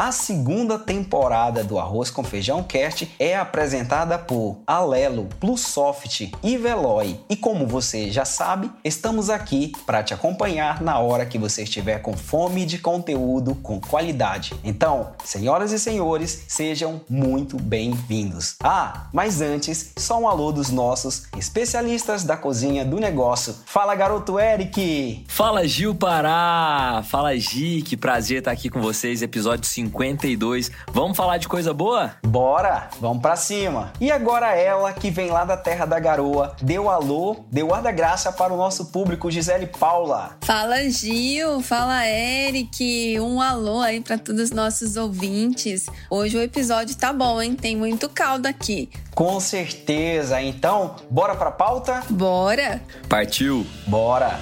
[0.00, 7.20] A segunda temporada do Arroz com Feijão Cast é apresentada por Alelo, Plusoft e Veloy.
[7.28, 12.00] E como você já sabe, estamos aqui para te acompanhar na hora que você estiver
[12.00, 14.54] com fome de conteúdo com qualidade.
[14.64, 18.56] Então, senhoras e senhores, sejam muito bem-vindos.
[18.64, 23.54] Ah, mas antes, só um alô dos nossos especialistas da cozinha do negócio.
[23.66, 25.26] Fala, garoto Eric!
[25.28, 27.04] Fala, Gil Pará!
[27.06, 30.70] Fala, Gi, que prazer estar aqui com vocês, episódio 5 52.
[30.92, 32.12] Vamos falar de coisa boa?
[32.22, 33.92] Bora, vamos pra cima.
[34.00, 37.90] E agora ela, que vem lá da terra da garoa, deu alô, deu ar da
[37.90, 40.36] graça para o nosso público, Gisele Paula.
[40.42, 45.86] Fala Gil, fala Eric, um alô aí para todos os nossos ouvintes.
[46.08, 47.54] Hoje o episódio tá bom, hein?
[47.54, 48.90] Tem muito caldo aqui.
[49.14, 50.40] Com certeza.
[50.40, 52.02] Então, bora pra pauta?
[52.08, 52.80] Bora.
[53.08, 53.66] Partiu.
[53.86, 54.38] Bora.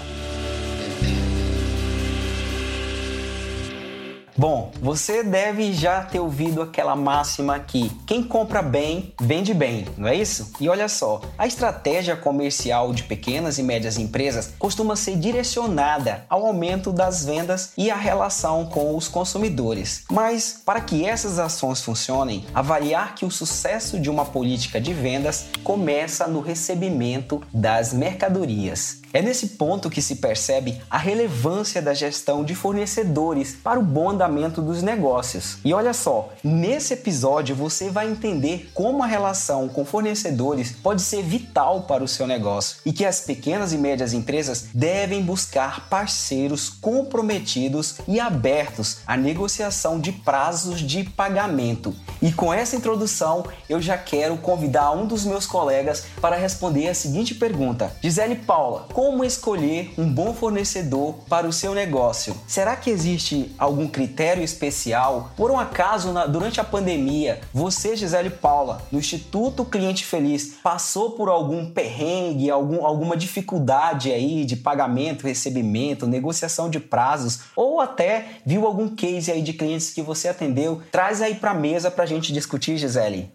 [4.39, 10.06] Bom, você deve já ter ouvido aquela máxima que quem compra bem, vende bem, não
[10.06, 10.53] é isso?
[10.61, 16.47] E olha só, a estratégia comercial de pequenas e médias empresas costuma ser direcionada ao
[16.47, 20.05] aumento das vendas e a relação com os consumidores.
[20.08, 25.47] Mas para que essas ações funcionem, avaliar que o sucesso de uma política de vendas
[25.64, 28.97] começa no recebimento das mercadorias.
[29.12, 34.11] É nesse ponto que se percebe a relevância da gestão de fornecedores para o bom
[34.11, 35.59] andamento dos negócios.
[35.64, 41.23] E olha só, nesse episódio você vai entender como a relação com fornecedores pode ser
[41.23, 46.68] vital para o seu negócio e que as pequenas e médias empresas devem buscar parceiros
[46.68, 51.95] comprometidos e abertos à negociação de prazos de pagamento.
[52.20, 56.95] E com essa introdução, eu já quero convidar um dos meus colegas para responder a
[56.95, 62.36] seguinte pergunta: Gisele Paula, como escolher um bom fornecedor para o seu negócio?
[62.48, 65.31] Será que existe algum critério especial?
[65.36, 71.13] Por um acaso, na, durante a pandemia, você, Gisele Paula, no Instituto Cliente Feliz, passou
[71.13, 78.41] por algum perrengue, algum, alguma dificuldade aí de pagamento, recebimento, negociação de prazos, ou até
[78.45, 80.83] viu algum case aí de clientes que você atendeu?
[80.91, 83.30] Traz aí para a mesa para a gente discutir, Gisele.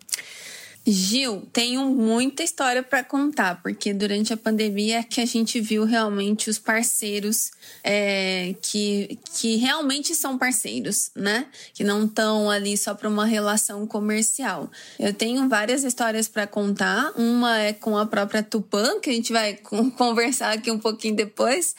[0.86, 5.86] Gil, tenho muita história para contar, porque durante a pandemia é que a gente viu
[5.86, 7.52] realmente os parceiros
[7.82, 11.46] é, que, que realmente são parceiros, né?
[11.74, 14.70] Que não estão ali só para uma relação comercial.
[15.00, 17.14] Eu tenho várias histórias para contar.
[17.16, 19.54] Uma é com a própria Tupan, que a gente vai
[19.98, 21.76] conversar aqui um pouquinho depois.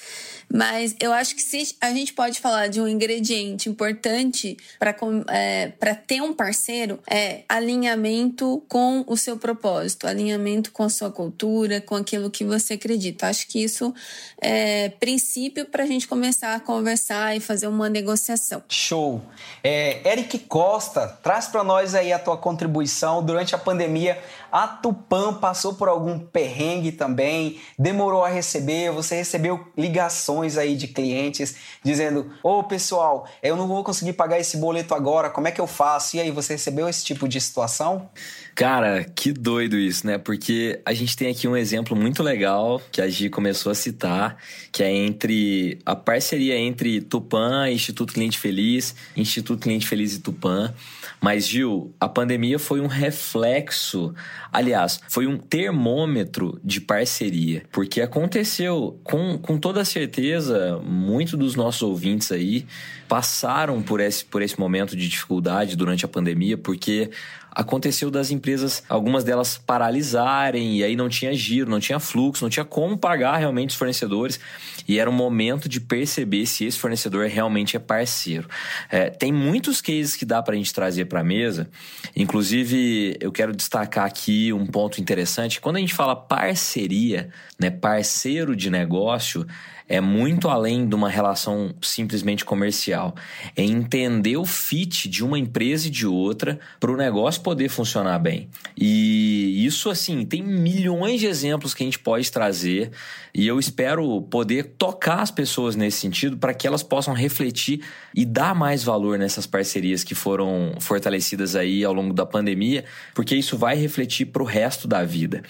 [0.50, 4.96] Mas eu acho que se a gente pode falar de um ingrediente importante para
[5.28, 5.68] é,
[6.06, 11.96] ter um parceiro, é alinhamento com o seu propósito, alinhamento com a sua cultura, com
[11.96, 13.28] aquilo que você acredita.
[13.28, 13.94] Acho que isso
[14.40, 18.62] é princípio para a gente começar a conversar e fazer uma negociação.
[18.68, 19.22] Show!
[19.62, 24.22] É, Eric Costa, traz para nós aí a tua contribuição durante a pandemia.
[24.54, 30.86] A Tupan passou por algum perrengue também, demorou a receber, você recebeu ligações aí de
[30.86, 35.50] clientes dizendo: Ô oh, pessoal, eu não vou conseguir pagar esse boleto agora, como é
[35.50, 36.16] que eu faço?
[36.16, 38.08] E aí, você recebeu esse tipo de situação?
[38.54, 40.18] Cara, que doido isso, né?
[40.18, 44.36] Porque a gente tem aqui um exemplo muito legal que a Gi começou a citar,
[44.70, 50.72] que é entre a parceria entre Tupan, Instituto Cliente Feliz, Instituto Cliente Feliz e Tupan.
[51.20, 54.14] Mas, Gil, a pandemia foi um reflexo,
[54.54, 57.64] aliás, foi um termômetro de parceria.
[57.72, 62.64] Porque aconteceu, com, com toda certeza, muitos dos nossos ouvintes aí
[63.08, 67.10] passaram por esse, por esse momento de dificuldade durante a pandemia, porque
[67.54, 72.50] aconteceu das empresas, algumas delas paralisarem, e aí não tinha giro, não tinha fluxo, não
[72.50, 74.40] tinha como pagar realmente os fornecedores,
[74.88, 78.48] e era um momento de perceber se esse fornecedor realmente é parceiro.
[78.90, 81.70] É, tem muitos cases que dá para a gente trazer para a mesa,
[82.16, 88.56] inclusive eu quero destacar aqui um ponto interessante: quando a gente fala parceria, né, parceiro
[88.56, 89.46] de negócio,
[89.88, 93.14] é muito além de uma relação simplesmente comercial.
[93.54, 98.18] É entender o fit de uma empresa e de outra para o negócio poder funcionar
[98.18, 98.48] bem.
[98.76, 102.90] E isso, assim, tem milhões de exemplos que a gente pode trazer
[103.34, 107.80] e eu espero poder tocar as pessoas nesse sentido para que elas possam refletir
[108.14, 113.34] e dar mais valor nessas parcerias que foram fortalecidas aí ao longo da pandemia, porque
[113.34, 115.42] isso vai refletir para o resto da vida.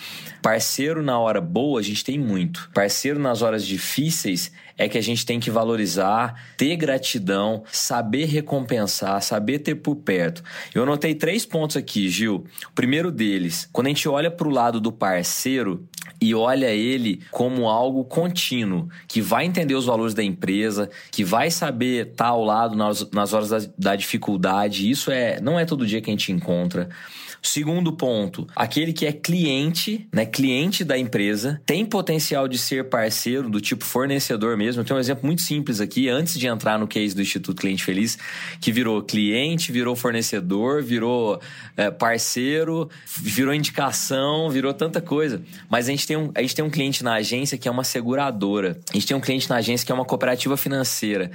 [0.43, 2.71] Parceiro na hora boa, a gente tem muito.
[2.75, 4.24] Parceiro nas horas difíceis
[4.77, 10.43] é que a gente tem que valorizar, ter gratidão, saber recompensar, saber ter por perto.
[10.75, 12.45] Eu anotei três pontos aqui, Gil.
[12.71, 15.87] O primeiro deles, quando a gente olha para o lado do parceiro
[16.21, 21.51] e olha ele como algo contínuo, que vai entender os valores da empresa, que vai
[21.51, 24.91] saber estar tá ao lado nas, horas da, da dificuldade.
[24.91, 26.89] Isso é não é todo dia que a gente encontra.
[27.47, 33.51] Segundo ponto, aquele que é cliente, né, cliente da empresa, tem potencial de ser parceiro
[33.51, 34.83] do tipo fornecedor mesmo.
[34.83, 38.17] Tenho um exemplo muito simples aqui, antes de entrar no case do Instituto Cliente Feliz,
[38.63, 41.39] que virou cliente, virou fornecedor, virou
[41.77, 45.43] é, parceiro, virou indicação, virou tanta coisa.
[45.69, 47.85] Mas a gente, tem um, a gente tem um cliente na agência que é uma
[47.85, 48.81] seguradora.
[48.91, 51.31] A gente tem um cliente na agência que é uma cooperativa financeira.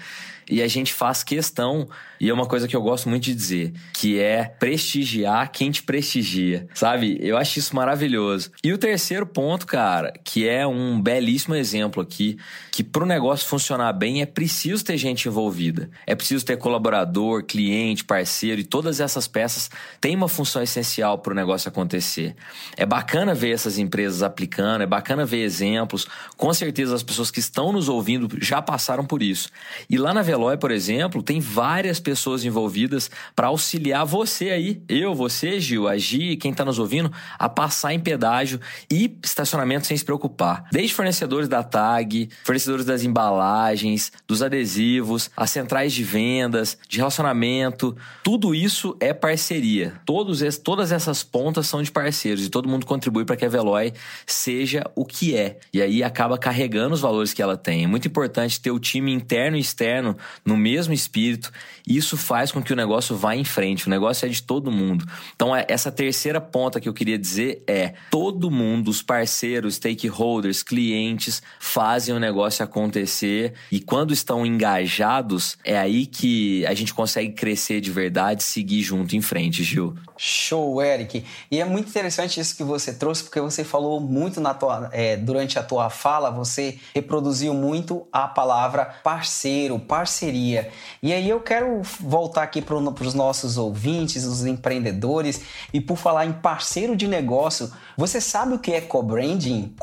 [0.50, 1.88] E a gente faz questão,
[2.20, 5.84] e é uma coisa que eu gosto muito de dizer, que é prestigiar quem te
[5.84, 7.18] prestigia, sabe?
[7.22, 8.52] Eu acho isso maravilhoso.
[8.64, 12.38] E o terceiro ponto, cara, que é um belíssimo exemplo aqui,
[12.72, 15.90] que para o negócio funcionar bem é preciso ter gente envolvida.
[16.08, 19.70] É preciso ter colaborador, cliente, parceiro, e todas essas peças
[20.02, 22.36] têm uma função essencial para o negócio acontecer.
[22.76, 26.08] É bacana ver essas empresas aplicando, é bacana ver exemplos.
[26.36, 29.50] Com certeza as pessoas que estão nos ouvindo já passaram por isso.
[29.90, 35.14] E lá na Veloy, por exemplo, tem várias pessoas envolvidas para auxiliar você aí, eu,
[35.14, 38.60] você, Gil, a Gi, quem está nos ouvindo, a passar em pedágio
[38.90, 40.66] e estacionamento sem se preocupar.
[40.72, 47.96] Desde fornecedores da tag, fornecedores das embalagens, dos adesivos, as centrais de vendas, de relacionamento,
[48.24, 50.00] tudo isso é parceria.
[50.06, 53.92] Todos todas essas pontas são de parceiros e todo mundo contribui para que a Veloy
[54.26, 55.60] seja o que é.
[55.74, 57.84] E aí acaba carregando os valores que ela tem.
[57.84, 60.16] É muito importante ter o time interno e externo
[60.46, 61.52] no mesmo espírito,
[61.88, 63.88] isso faz com que o negócio vá em frente.
[63.88, 65.06] O negócio é de todo mundo.
[65.36, 70.64] Então, é, essa terceira ponta que eu queria dizer é: todo mundo, os parceiros, stakeholders,
[70.64, 77.34] clientes, fazem o negócio acontecer, e quando estão engajados, é aí que a gente consegue
[77.34, 79.96] crescer de verdade, seguir junto em frente, Gil.
[80.18, 81.26] Show, Eric.
[81.50, 85.16] E é muito interessante isso que você trouxe, porque você falou muito na tua, é,
[85.16, 89.80] durante a tua fala, você reproduziu muito a palavra parceiro,
[90.20, 90.70] parceria.
[91.02, 95.42] E aí eu quero voltar aqui para os nossos ouvintes, os empreendedores,
[95.74, 99.74] e por falar em parceiro de negócio, você sabe o que é co-branding?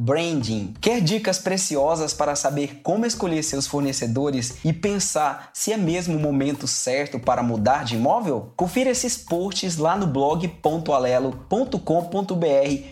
[0.00, 0.74] Co-branding.
[0.80, 6.20] Quer dicas preciosas para saber como escolher seus fornecedores e pensar se é mesmo o
[6.20, 8.52] momento certo para mudar de imóvel?
[8.56, 10.50] Confira esses posts lá no blog
[10.92, 11.74] .alelo.com.br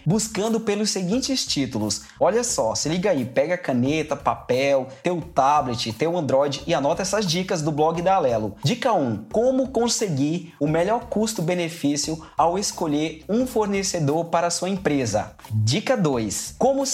[0.05, 2.03] buscando pelos seguintes títulos.
[2.21, 7.27] Olha só, se liga aí, pega caneta, papel, teu tablet, teu Android e anota essas
[7.27, 8.57] dicas do blog da Alelo.
[8.63, 15.33] Dica 1: Como conseguir o melhor custo-benefício ao escolher um fornecedor para sua empresa.
[15.51, 16.85] Dica 2: Como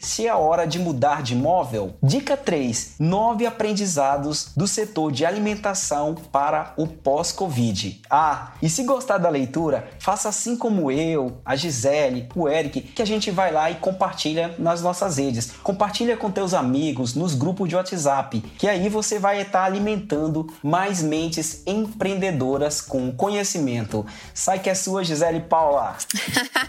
[0.00, 1.94] se é hora de mudar de imóvel.
[2.02, 8.00] Dica 3: Nove aprendizados do setor de alimentação para o pós-Covid.
[8.08, 13.02] Ah, e se gostar da leitura, faça assim como eu, a Gisele, o Eric, que
[13.02, 15.52] a gente vai lá e compartilha nas nossas redes.
[15.62, 21.02] Compartilha com teus amigos, nos grupos de WhatsApp, que aí você vai estar alimentando mais
[21.02, 24.06] mentes empreendedoras com conhecimento.
[24.32, 25.96] Sai que é sua, Gisele Paula.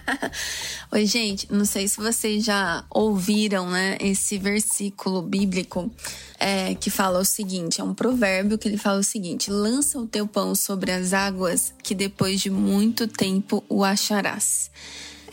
[0.92, 5.92] Oi, gente, não sei se vocês já ouviram, né, esse versículo bíblico
[6.40, 10.08] é, que fala o seguinte: é um provérbio que ele fala o seguinte: lança o
[10.08, 14.70] teu pão sobre as águas, que depois de muito tempo o acharás.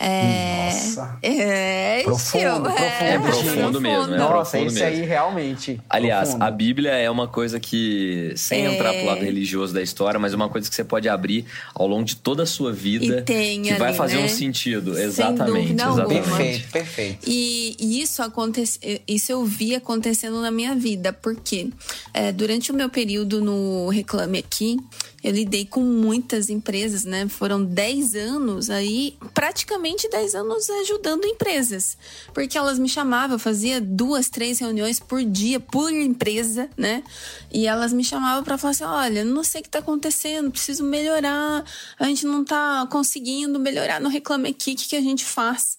[0.03, 0.65] É...
[0.71, 1.17] Nossa.
[1.21, 4.13] É, profundo, profundo, é, profundo mesmo.
[4.13, 5.01] É Nossa, profundo esse mesmo.
[5.01, 5.79] aí realmente.
[5.89, 6.43] Aliás, profundo.
[6.43, 8.73] a Bíblia é uma coisa que, sem É.
[8.73, 11.87] entrar pro lado religioso da história, mas é uma coisa que você pode abrir ao
[11.87, 14.25] longo de toda a sua vida E tem que vai ali, fazer né?
[14.25, 14.95] um sentido.
[14.95, 15.73] Sem exatamente.
[15.73, 16.21] exatamente.
[16.21, 17.29] Perfeito, perfeito.
[17.29, 21.69] E, e isso acontece, isso eu vi acontecendo na minha vida, porque
[22.13, 24.77] é, durante o meu período no Reclame Aqui,
[25.23, 27.27] eu lidei com muitas empresas, né?
[27.27, 31.97] Foram 10 anos aí, praticamente 10 anos ajudando empresas.
[32.33, 37.03] Porque elas me chamavam, fazia duas, três reuniões por dia, por empresa, né?
[37.51, 40.83] E elas me chamavam para falar assim: olha, não sei o que tá acontecendo, preciso
[40.83, 41.63] melhorar,
[41.99, 45.77] a gente não tá conseguindo melhorar no Reclame Aqui, o que, que a gente faz?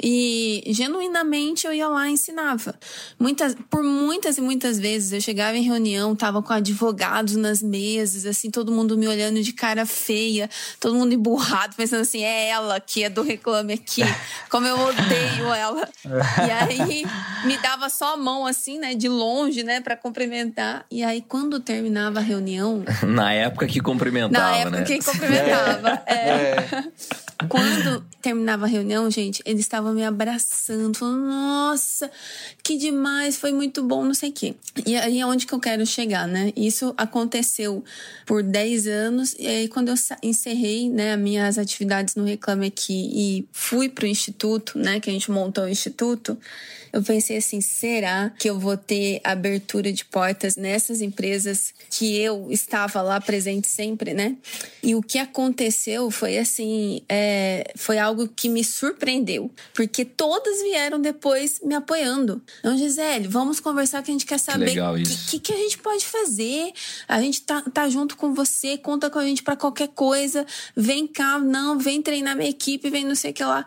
[0.00, 2.74] E genuinamente eu ia lá e ensinava.
[3.18, 8.24] Muitas, por muitas e muitas vezes eu chegava em reunião, tava com advogados nas mesas,
[8.24, 12.78] assim, todo mundo me olhando de cara feia, todo mundo emburrado, pensando assim, é ela
[12.80, 14.02] que é do Reclame Aqui,
[14.48, 15.88] como eu odeio ela.
[16.04, 17.06] e aí
[17.44, 20.86] me dava só a mão, assim, né, de longe, né, para cumprimentar.
[20.90, 22.84] E aí quando terminava a reunião.
[23.06, 24.84] Na época que cumprimentava, Na época né?
[24.84, 26.02] que cumprimentava.
[26.06, 26.14] é.
[26.14, 27.27] é.
[27.46, 32.10] Quando terminava a reunião, gente, eles estavam me abraçando, falando: Nossa,
[32.64, 34.54] que demais, foi muito bom, não sei o quê.
[34.84, 36.52] E aí é onde que eu quero chegar, né?
[36.56, 37.84] Isso aconteceu
[38.26, 43.48] por 10 anos, e aí quando eu encerrei né, minhas atividades no Reclame Aqui e
[43.52, 46.36] fui pro instituto, né, que a gente montou o instituto,
[46.92, 52.48] eu pensei assim: será que eu vou ter abertura de portas nessas empresas que eu
[52.50, 54.36] estava lá presente sempre, né?
[54.82, 57.27] E o que aconteceu foi assim: é,
[57.76, 62.42] foi algo que me surpreendeu, porque todas vieram depois me apoiando.
[62.60, 65.78] Então, Gisele, vamos conversar que a gente quer saber o que, que, que, a gente
[65.78, 66.72] pode fazer.
[67.06, 70.46] A gente tá, tá junto com você, conta com a gente para qualquer coisa.
[70.76, 73.64] Vem cá, não, vem treinar minha equipe, vem não sei o que lá.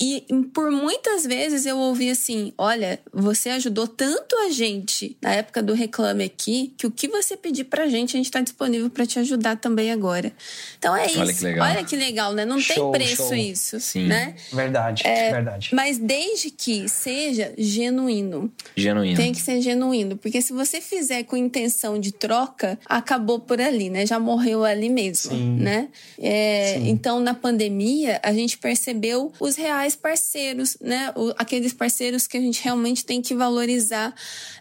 [0.00, 5.62] E por muitas vezes eu ouvi assim: olha, você ajudou tanto a gente na época
[5.62, 9.06] do Reclame Aqui, que o que você pedir pra gente, a gente tá disponível para
[9.06, 10.32] te ajudar também agora.
[10.78, 11.38] Então é olha isso.
[11.38, 11.68] Que legal.
[11.68, 12.44] Olha que legal, né?
[12.44, 13.34] Não show, tem preço show.
[13.34, 14.06] isso, Sim.
[14.06, 14.34] né?
[14.52, 15.70] Verdade, é, verdade.
[15.72, 18.52] Mas desde que seja genuíno.
[18.76, 19.16] Genuíno.
[19.16, 23.90] Tem que ser genuíno, porque se você fizer com intenção de troca, acabou por ali,
[23.90, 24.06] né?
[24.06, 25.56] Já morreu ali mesmo, Sim.
[25.56, 25.88] né?
[26.18, 26.88] É, Sim.
[26.88, 31.12] Então, na pandemia, a gente percebeu os reais parceiros, né?
[31.14, 34.14] O, aqueles parceiros que a gente realmente tem que valorizar.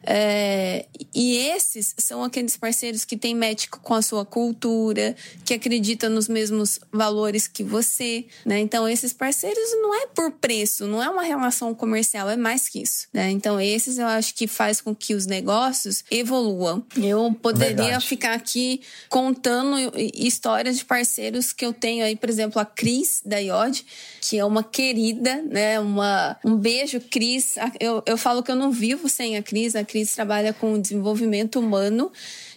[0.06, 5.16] É, e esses são aqueles parceiros que têm médico com a sua cultura,
[5.46, 8.13] que acreditam nos mesmos valores que você,
[8.46, 8.60] né?
[8.60, 12.82] Então, esses parceiros não é por preço, não é uma relação comercial, é mais que
[12.82, 13.30] isso, né?
[13.32, 16.84] Então, esses eu acho que faz com que os negócios evoluam.
[16.98, 18.06] Eu poderia Verdade.
[18.06, 19.76] ficar aqui contando
[20.14, 23.86] histórias de parceiros que eu tenho aí, por exemplo, a Cris da IOD,
[24.22, 25.80] que é uma querida, né?
[25.80, 27.56] Uma, um beijo, Cris.
[27.80, 29.76] Eu, eu falo que eu não vivo sem a Cris.
[29.76, 32.12] A Cris trabalha com desenvolvimento humano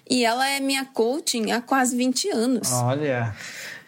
[0.09, 2.73] e ela é minha coaching há quase 20 anos.
[2.73, 3.35] Olha.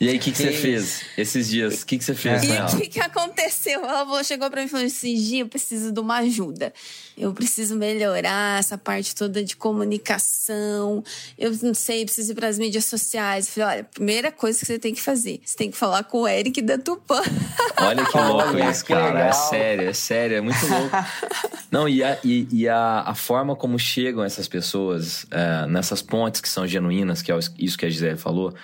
[0.01, 1.83] E aí, o que, que, que, você fez esses dias?
[1.83, 2.53] O que, que você fez e?
[2.53, 3.85] E o que, que aconteceu?
[3.85, 6.73] Ela chegou para mim e falou assim: Gia, eu preciso de uma ajuda.
[7.17, 11.03] Eu preciso melhorar essa parte toda de comunicação.
[11.37, 13.49] Eu não sei, preciso ir para as mídias sociais.
[13.49, 16.23] Eu falei: olha, primeira coisa que você tem que fazer: você tem que falar com
[16.23, 17.21] o Eric da Tupã.
[17.79, 19.27] Olha que louco isso, cara.
[19.27, 20.97] É sério, é sério, é muito louco.
[21.73, 26.41] Não, e a, e, e a, a forma como chegam essas pessoas é, nessas pontes
[26.41, 28.55] que são genuínas, que é isso que a Gisele falou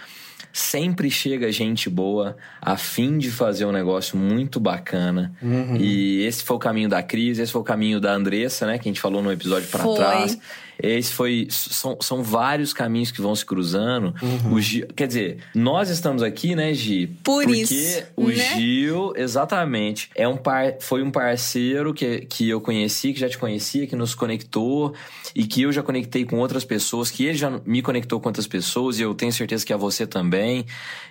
[0.55, 5.35] sempre chega gente boa a fim de fazer um negócio muito bacana.
[5.43, 5.77] Uhum.
[5.77, 8.79] E esse foi o caminho da Cris, esse foi o caminho da Andressa, né?
[8.79, 10.39] Que a gente falou no episódio para trás.
[10.83, 11.47] Esse foi.
[11.51, 14.15] São, são vários caminhos que vão se cruzando.
[14.23, 14.55] Uhum.
[14.55, 17.07] O Gil, quer dizer, nós estamos aqui, né, Gi?
[17.23, 18.03] Por porque isso.
[18.17, 18.55] o né?
[18.55, 23.39] Gil, exatamente, é um par, foi um parceiro que, que eu conheci, que já te
[23.39, 24.95] conhecia, que nos conectou
[25.35, 28.47] e que eu já conectei com outras pessoas, que ele já me conectou com outras
[28.47, 30.65] pessoas e eu tenho certeza que a você também.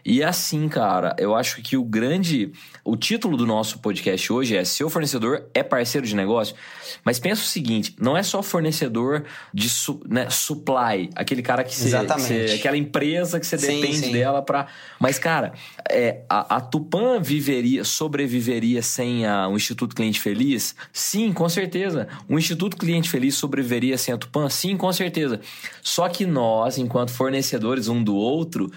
[0.05, 2.51] E assim, cara, eu acho que o grande.
[2.83, 6.55] O título do nosso podcast hoje é Seu fornecedor é parceiro de negócio.
[7.03, 11.75] Mas pensa o seguinte: não é só fornecedor de su, né, supply, aquele cara que
[11.75, 11.95] você.
[12.55, 14.11] aquela empresa que você depende sim.
[14.11, 14.67] dela para.
[14.99, 15.53] Mas, cara,
[15.87, 20.75] é, a, a Tupan viveria, sobreviveria sem a, o Instituto Cliente Feliz?
[20.91, 22.07] Sim, com certeza.
[22.27, 24.49] O Instituto Cliente Feliz sobreviveria sem a Tupan?
[24.49, 25.39] Sim, com certeza.
[25.83, 28.71] Só que nós, enquanto fornecedores um do outro,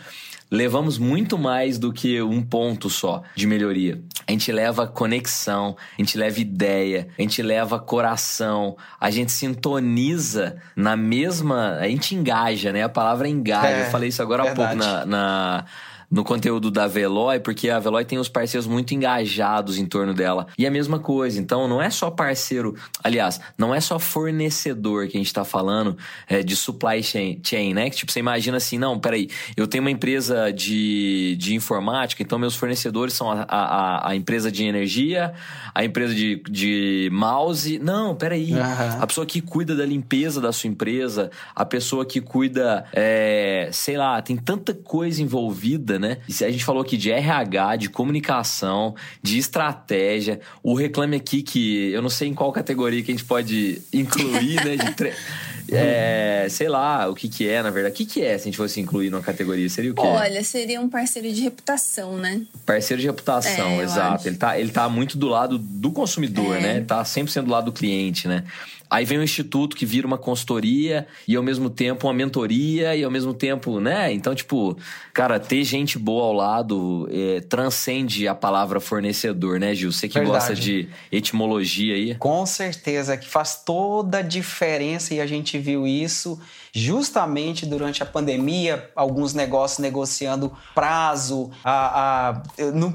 [0.51, 4.01] levamos muito mais do que um ponto só de melhoria.
[4.27, 10.57] A gente leva conexão, a gente leva ideia, a gente leva coração, a gente sintoniza
[10.75, 11.77] na mesma.
[11.81, 12.83] A gente engaja, né?
[12.83, 13.69] A palavra engaja.
[13.69, 14.63] É, Eu falei isso agora verdade.
[14.63, 15.65] há pouco na, na
[16.11, 20.47] no conteúdo da Veloy, porque a Veloy tem os parceiros muito engajados em torno dela.
[20.57, 25.17] E a mesma coisa, então não é só parceiro, aliás, não é só fornecedor que
[25.17, 25.97] a gente tá falando
[26.29, 27.91] é, de supply chain, chain, né?
[27.91, 32.39] Que tipo, você imagina assim, não, peraí, eu tenho uma empresa de, de informática, então
[32.39, 35.35] meus fornecedores são a, a, a empresa de energia,
[35.75, 37.79] a empresa de, de mouse.
[37.79, 38.53] Não, peraí.
[38.53, 39.03] Uhum.
[39.03, 43.97] A pessoa que cuida da limpeza da sua empresa, a pessoa que cuida, é, sei
[43.97, 46.19] lá, tem tanta coisa envolvida né?
[46.29, 50.41] E a gente falou aqui de RH, de comunicação, de estratégia.
[50.63, 54.65] O Reclame Aqui, que eu não sei em qual categoria que a gente pode incluir,
[54.65, 54.77] né?
[54.77, 55.13] De tre
[55.73, 57.95] é, sei lá, o que que é, na verdade.
[57.95, 59.69] O que que é, se a gente fosse incluir numa categoria?
[59.69, 60.01] Seria o quê?
[60.03, 62.43] Olha, seria um parceiro de reputação, né?
[62.65, 64.15] Parceiro de reputação, É, exato.
[64.15, 64.29] acho.
[64.29, 66.61] Ele tá, ele tá muito do lado do consumidor, É.
[66.61, 66.77] né?
[66.77, 68.45] Ele tá 100% do lado do cliente, né?
[68.91, 73.03] Aí vem o instituto que vira uma consultoria e ao mesmo tempo uma mentoria e
[73.03, 74.13] ao mesmo tempo, né?
[74.13, 74.77] Então, tipo,
[75.13, 79.93] cara, ter gente boa ao lado é, transcende a palavra fornecedor, né, Gil?
[79.93, 80.39] Você que Verdade.
[80.39, 82.15] gosta de etimologia aí.
[82.15, 86.41] Com certeza que faz toda a diferença e a gente viu isso
[86.77, 92.43] justamente durante a pandemia, alguns negócios negociando prazo, a, a,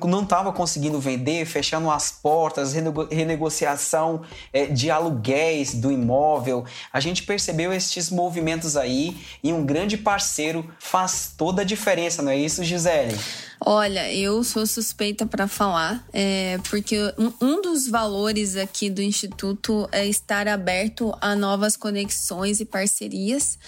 [0.08, 4.22] não estava conseguindo vender, fechando as portas, renego- renegociação
[4.54, 6.64] eh, de aluguéis do imóvel.
[6.94, 12.32] A gente percebeu estes movimentos aí e um grande parceiro faz toda a diferença, não
[12.32, 13.18] é isso, Gisele?
[13.63, 16.98] Olha, eu sou suspeita para falar, é, porque
[17.39, 23.60] um, dos valores aqui do Instituto é estar aberto a novas conexões e parcerias,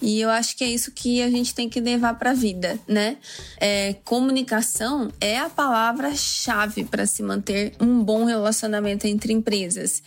[0.00, 2.78] e eu acho que é isso que a gente tem que levar para a vida,
[2.86, 3.16] né?
[3.58, 10.00] É, comunicação é a palavra-chave para se manter um bom relacionamento entre empresas.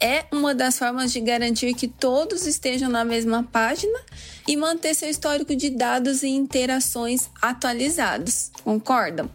[0.00, 4.00] É uma das formas de garantir que todos estejam na mesma página
[4.48, 8.50] e manter seu histórico de dados e interações atualizados.
[8.64, 9.28] Concordam?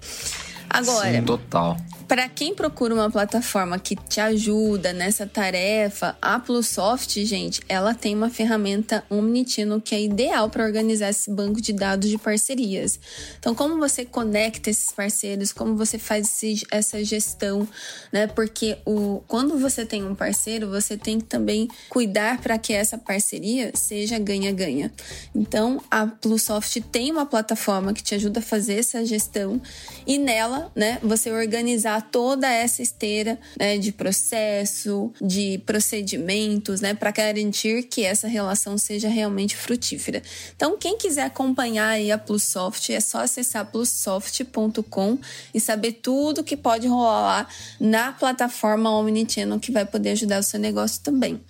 [0.68, 1.78] Agora, Sim, total.
[2.14, 8.14] Para quem procura uma plataforma que te ajuda nessa tarefa, a Plusoft, gente, ela tem
[8.16, 13.00] uma ferramenta Omnitino que é ideal para organizar esse banco de dados de parcerias.
[13.40, 17.68] Então, como você conecta esses parceiros, como você faz esse- essa gestão,
[18.12, 18.28] né?
[18.28, 22.96] Porque o, quando você tem um parceiro, você tem que também cuidar para que essa
[22.96, 24.94] parceria seja ganha-ganha.
[25.34, 29.60] Então, a Plusoft tem uma plataforma que te ajuda a fazer essa gestão
[30.06, 37.12] e nela, né, você organizar toda essa esteira né, de processo, de procedimentos, né, para
[37.12, 40.22] garantir que essa relação seja realmente frutífera.
[40.56, 45.18] Então, quem quiser acompanhar aí a Plusoft, é só acessar plussoft.com
[45.54, 47.48] e saber tudo que pode rolar
[47.80, 51.42] na plataforma Omnichannel que vai poder ajudar o seu negócio também.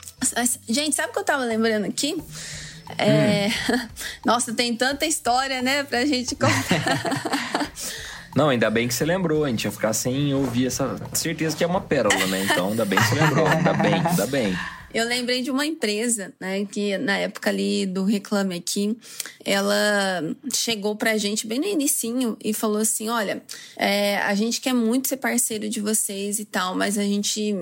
[0.68, 2.22] Gente, sabe o que eu tava lembrando aqui?
[2.98, 3.50] É...
[4.26, 7.72] Nossa, tem tanta história, né, pra gente contar.
[8.36, 9.44] Não, ainda bem que você lembrou.
[9.44, 10.96] A gente ia ficar sem ouvir essa.
[11.14, 12.48] Certeza que é uma pérola, né?
[12.50, 13.48] Então, ainda bem que você lembrou.
[13.48, 14.56] Ainda bem, ainda bem.
[14.94, 18.96] Eu lembrei de uma empresa, né, que na época ali do Reclame Aqui,
[19.44, 20.22] ela
[20.54, 23.42] chegou pra gente bem no inicinho e falou assim, olha,
[23.76, 27.56] é, a gente quer muito ser parceiro de vocês e tal, mas a gente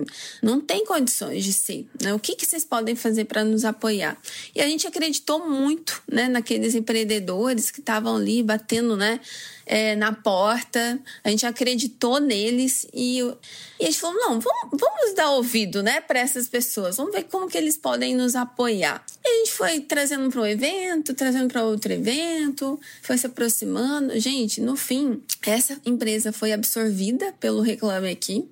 [0.44, 2.14] não tem condições de ser, né?
[2.14, 4.18] O que, que vocês podem fazer para nos apoiar?
[4.54, 9.22] E a gente acreditou muito, né, naqueles empreendedores que estavam ali batendo, né,
[9.66, 15.16] é, na porta, a gente acreditou neles e, e a gente falou, não, vamos, vamos
[15.16, 19.04] dar ouvido, né, para essas pessoas, vamos ver como que eles podem nos apoiar.
[19.24, 24.20] E a gente foi trazendo para um evento, trazendo para outro evento, foi se aproximando.
[24.20, 28.48] Gente, no fim, essa empresa foi absorvida pelo Reclame Aqui,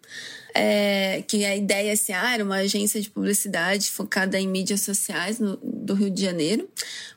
[0.54, 5.40] é, que a ideia assim, ah, era uma agência de publicidade focada em mídias sociais
[5.40, 6.68] no, do Rio de Janeiro.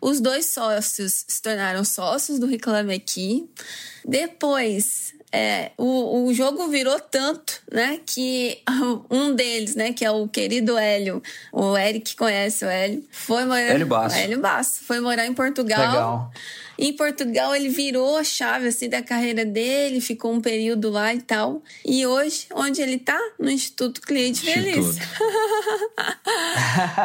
[0.01, 3.49] Os dois sócios se tornaram sócios do Reclame Aqui.
[4.05, 8.61] Depois, é, o, o jogo virou tanto, né, que
[9.11, 13.61] um deles, né, que é o querido Hélio, o Eric conhece o Hélio, foi morar...
[13.63, 14.17] Hélio Basso.
[14.17, 14.81] Hélio Basso.
[14.85, 15.81] Foi morar em Portugal.
[15.81, 16.33] Legal.
[16.85, 21.21] Em Portugal ele virou a chave assim da carreira dele, ficou um período lá e
[21.21, 21.63] tal.
[21.85, 23.19] E hoje, onde ele tá?
[23.39, 24.99] No Instituto Cliente Feliz.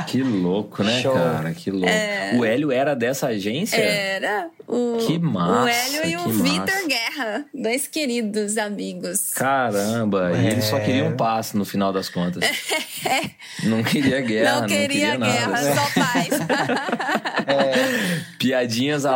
[0.08, 1.14] Que louco, né, Show.
[1.14, 1.54] cara?
[1.54, 1.88] Que louco.
[2.38, 3.78] O Hélio era dessa agência?
[3.78, 6.88] Era o, Que massa, o Hélio e o Vitor.
[6.88, 9.34] Guerra, dois queridos amigos.
[9.34, 10.86] Caramba, e ele só É.
[10.86, 12.44] queria um passe no final das contas.
[13.64, 15.32] Não queria guerra, não queria nada.
[15.32, 16.28] guerra, só paz.
[18.38, 19.16] Piadinhas a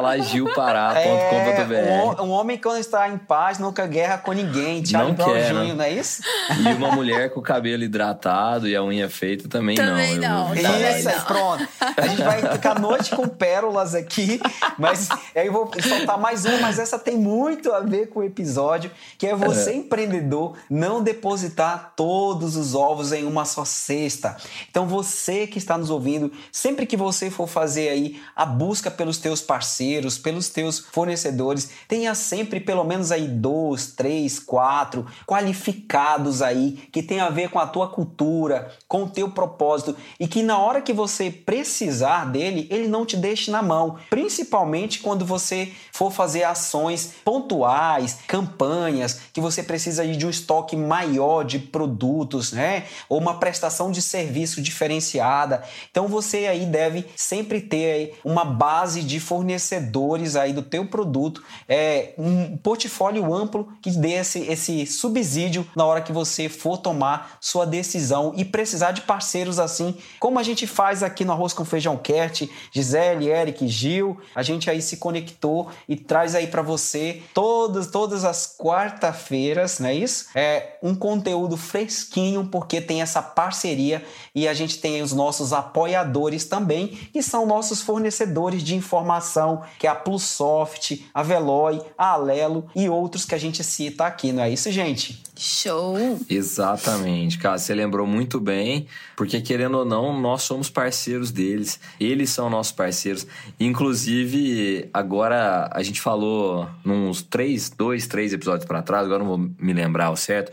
[0.55, 4.81] lá É, um, um homem quando está em paz nunca guerra com ninguém.
[4.83, 6.21] Thiago Não quer, não é isso?
[6.59, 10.53] E uma mulher com o cabelo hidratado e a unha feita também, Também não.
[10.55, 11.25] eu não, Isso, aí, não.
[11.25, 11.67] pronto.
[11.97, 14.39] A gente vai ficar a noite com pérolas aqui,
[14.77, 18.23] mas aí eu vou soltar mais uma, mas essa tem muito a ver com o
[18.23, 24.35] episódio, que é você, empreendedor, não depositar todos os ovos em uma só cesta.
[24.69, 29.17] Então você que está nos ouvindo, sempre que você for fazer aí a busca pelos
[29.17, 31.69] teus parceiros, pelos pelos teus fornecedores.
[31.87, 37.59] Tenha sempre pelo menos aí dois, três, quatro qualificados aí que tem a ver com
[37.59, 42.67] a tua cultura, com o teu propósito e que na hora que você precisar dele,
[42.71, 43.97] ele não te deixe na mão.
[44.09, 51.43] Principalmente quando você for fazer ações pontuais, campanhas, que você precisa de um estoque maior
[51.43, 52.85] de produtos, né?
[53.07, 55.63] Ou uma prestação de serviço diferenciada.
[55.89, 62.13] Então você aí deve sempre ter uma base de fornecedores aí do teu produto, é
[62.17, 67.65] um portfólio amplo que dê esse, esse subsídio na hora que você for tomar sua
[67.65, 71.97] decisão e precisar de parceiros assim, como a gente faz aqui no Arroz com Feijão
[71.97, 77.87] Cat, Gisele, Eric, Gil, a gente aí se conectou e traz aí para você todas
[77.87, 80.27] todas as quarta-feiras, não é isso?
[80.35, 84.03] É um conteúdo fresquinho porque tem essa parceria
[84.33, 89.87] e a gente tem os nossos apoiadores também, que são nossos fornecedores de informação, que
[89.87, 94.43] é a Plusoft, a Veloy, a Alelo e outros que a gente cita aqui, não
[94.43, 95.23] é isso, gente?
[95.37, 96.19] Show!
[96.29, 102.29] Exatamente, cara, você lembrou muito bem, porque querendo ou não, nós somos parceiros deles, eles
[102.29, 103.25] são nossos parceiros.
[103.57, 109.37] Inclusive, agora a gente falou nos três, dois, três episódios para trás, agora não vou
[109.37, 110.51] me lembrar o certo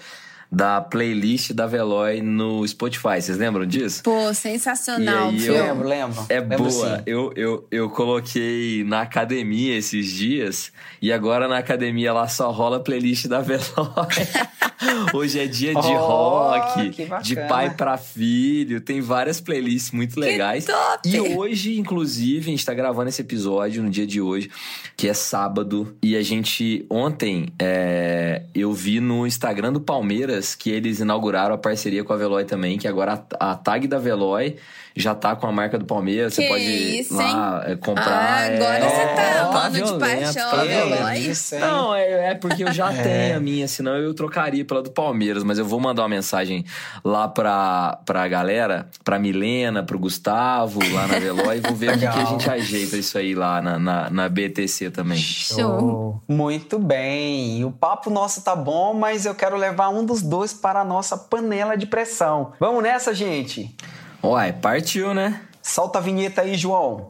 [0.50, 3.20] da playlist da Veloy no Spotify.
[3.20, 4.02] Vocês lembram disso?
[4.02, 5.32] Pô, sensacional.
[5.32, 6.26] E eu, lembro, lembro.
[6.28, 7.02] É lembro boa.
[7.06, 12.80] Eu, eu, eu coloquei na academia esses dias e agora na academia lá só rola
[12.80, 13.62] playlist da Veloy.
[15.12, 20.66] Hoje é dia de oh, rock, de pai para filho, tem várias playlists muito legais.
[21.04, 24.50] E hoje, inclusive, a gente tá gravando esse episódio no dia de hoje,
[24.96, 30.70] que é sábado, e a gente ontem é, eu vi no Instagram do Palmeiras que
[30.70, 34.56] eles inauguraram a parceria com a Veloy também, que agora a, a tag da Veloy
[34.98, 38.04] já tá com a marca do Palmeiras, que você pode isso, lá é, comprar.
[38.04, 41.32] Ah, agora é, você tá é, amando de paixão tá a Veloy.
[41.60, 43.02] Não, é, é, porque eu já é.
[43.02, 46.64] tenho a minha, senão eu trocaria pela do Palmeiras, mas eu vou mandar uma mensagem
[47.04, 51.92] lá pra, pra galera, pra Milena, pro Gustavo, lá na Veloy, e vou ver o
[51.92, 55.18] que, que, a gente ajeita isso aí lá na, na, na BTC também.
[55.18, 56.20] Show!
[56.26, 57.64] Muito bem!
[57.64, 61.16] O papo nosso tá bom, mas eu quero levar um dos dois para a nossa
[61.16, 62.52] panela de pressão.
[62.58, 63.76] Vamos nessa, gente?
[64.22, 65.40] Uai, partiu, né?
[65.62, 67.08] Solta a vinheta aí, João.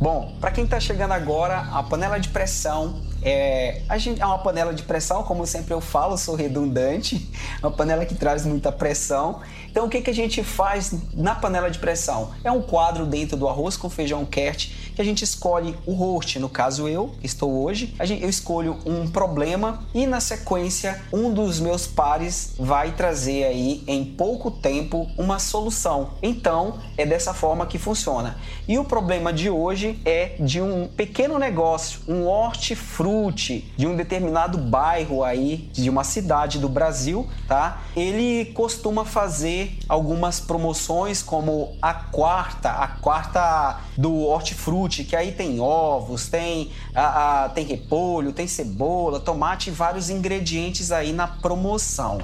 [0.00, 4.38] Bom, para quem está chegando agora, a panela de pressão é, a gente, é uma
[4.38, 9.40] panela de pressão, como sempre eu falo, sou redundante, uma panela que traz muita pressão.
[9.74, 12.30] Então, o que, que a gente faz na panela de pressão?
[12.44, 16.38] É um quadro dentro do arroz com feijão Kert que a gente escolhe o host,
[16.38, 21.58] no caso eu, que estou hoje, eu escolho um problema e na sequência um dos
[21.58, 26.10] meus pares vai trazer aí em pouco tempo uma solução.
[26.22, 28.38] Então, é dessa forma que funciona.
[28.68, 34.58] E o problema de hoje é de um pequeno negócio, um hortifruti de um determinado
[34.58, 37.82] bairro aí de uma cidade do Brasil, tá?
[37.96, 45.60] Ele costuma fazer algumas promoções como a quarta, a quarta do hortifruti que aí tem
[45.60, 52.18] ovos, tem, a, a, tem repolho, tem cebola, tomate e vários ingredientes aí na promoção.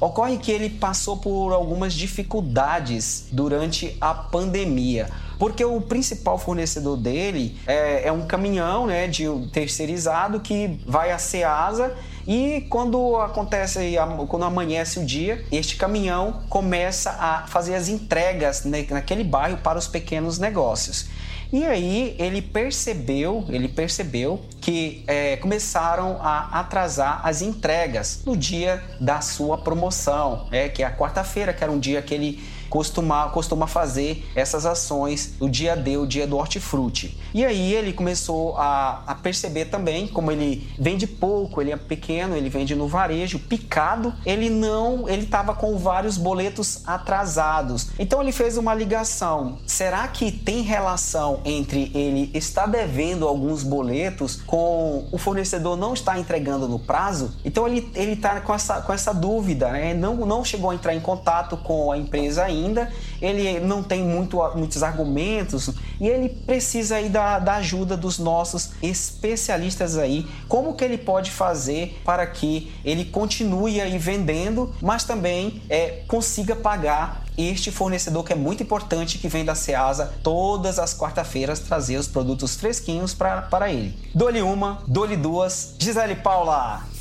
[0.00, 5.08] Ocorre que ele passou por algumas dificuldades durante a pandemia
[5.42, 11.18] porque o principal fornecedor dele é, é, um caminhão né, de terceirizado que vai a
[11.18, 13.94] Ceasa e quando acontece,
[14.28, 19.86] quando amanhece o dia, este caminhão começa a fazer as entregas naquele bairro para os
[19.86, 21.06] pequenos negócios.
[21.52, 28.82] E aí ele percebeu, ele percebeu que é, começaram a atrasar as entregas no dia
[28.98, 33.28] da sua promoção, é que é a quarta-feira, que era um dia que ele costuma,
[33.28, 37.18] costuma fazer essas ações o dia D, o dia do hortifruti.
[37.34, 42.34] E aí ele começou a, a perceber também, como ele vende pouco, ele é pequeno,
[42.34, 47.90] ele vende no varejo, picado, ele não, ele estava com vários boletos atrasados.
[47.98, 49.58] Então ele fez uma ligação.
[49.66, 56.18] Será que tem relação entre ele estar devendo alguns boletos com o fornecedor não estar
[56.18, 57.34] entregando no prazo?
[57.44, 59.92] Então ele ele está com essa, com essa dúvida, né?
[59.92, 64.02] Não, não chegou a entrar em contato com a empresa ainda ainda, ele não tem
[64.02, 65.70] muito, muitos argumentos
[66.00, 70.26] e ele precisa aí da, da ajuda dos nossos especialistas aí.
[70.48, 76.54] Como que ele pode fazer para que ele continue aí vendendo, mas também é, consiga
[76.56, 81.96] pagar este fornecedor que é muito importante que vem da Ceasa todas as quarta-feiras trazer
[81.96, 83.96] os produtos fresquinhos pra, para ele.
[84.14, 85.74] Dole uma, dole duas.
[85.78, 86.91] Gisele Paula.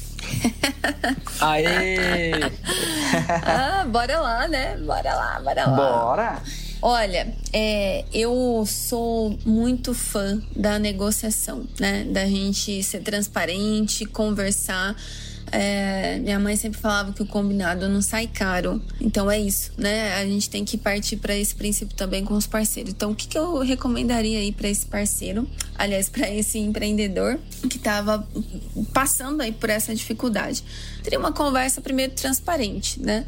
[1.39, 2.31] Aê!
[3.45, 4.77] ah, bora lá, né?
[4.77, 5.75] Bora lá, bora lá.
[5.75, 6.41] Bora!
[6.81, 12.03] Olha, é, eu sou muito fã da negociação, né?
[12.05, 14.95] Da gente ser transparente, conversar.
[15.51, 18.81] É, minha mãe sempre falava que o combinado não sai caro.
[18.99, 20.15] Então é isso, né?
[20.15, 22.93] A gente tem que partir para esse princípio também com os parceiros.
[22.93, 27.37] Então, o que, que eu recomendaria aí para esse parceiro, aliás, para esse empreendedor
[27.69, 28.25] que estava
[28.93, 30.63] passando aí por essa dificuldade?
[31.03, 33.25] Teria uma conversa primeiro transparente, né?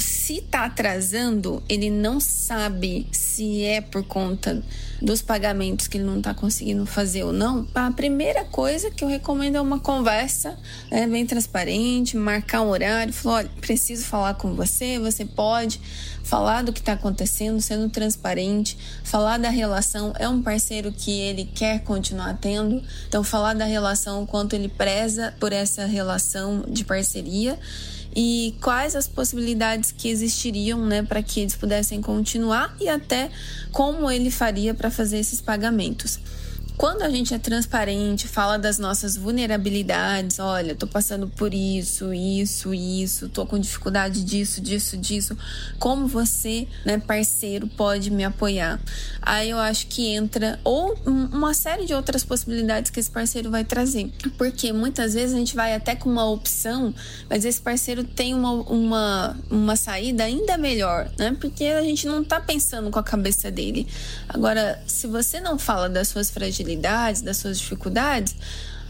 [0.00, 4.62] Se tá atrasando, ele não sabe se é por conta
[5.00, 7.66] dos pagamentos que ele não tá conseguindo fazer ou não.
[7.74, 10.58] A primeira coisa que eu recomendo é uma conversa
[10.90, 15.80] né, bem transparente, marcar um horário, falar, olha, preciso falar com você, você pode
[16.22, 21.44] falar do que está acontecendo, sendo transparente, falar da relação, é um parceiro que ele
[21.44, 27.58] quer continuar tendo, então falar da relação, quanto ele preza por essa relação de parceria
[28.14, 33.30] e quais as possibilidades que existiriam, né, para que eles pudessem continuar e até
[33.72, 36.18] como ele faria para fazer esses pagamentos.
[36.80, 42.72] Quando a gente é transparente, fala das nossas vulnerabilidades, olha, tô passando por isso, isso,
[42.72, 45.36] isso, tô com dificuldade disso, disso, disso,
[45.78, 48.80] como você, né, parceiro, pode me apoiar?
[49.20, 53.62] Aí eu acho que entra ou uma série de outras possibilidades que esse parceiro vai
[53.62, 54.10] trazer.
[54.38, 56.94] Porque muitas vezes a gente vai até com uma opção,
[57.28, 61.36] mas esse parceiro tem uma, uma, uma saída ainda melhor, né?
[61.38, 63.86] Porque a gente não tá pensando com a cabeça dele.
[64.26, 66.69] Agora, se você não fala das suas fragilidades,
[67.22, 68.34] das suas dificuldades,